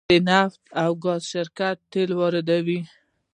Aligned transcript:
د 0.09 0.11
نفت 0.29 0.61
او 0.83 0.91
ګاز 1.03 1.21
شرکت 1.31 1.75
تیل 1.91 2.11
واردوي 2.19 2.79